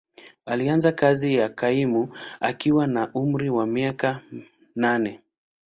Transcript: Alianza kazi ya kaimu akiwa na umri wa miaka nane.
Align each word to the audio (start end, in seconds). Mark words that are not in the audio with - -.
Alianza 0.45 0.91
kazi 0.91 1.35
ya 1.35 1.49
kaimu 1.49 2.17
akiwa 2.39 2.87
na 2.87 3.11
umri 3.13 3.49
wa 3.49 3.65
miaka 3.65 4.21
nane. 4.75 5.19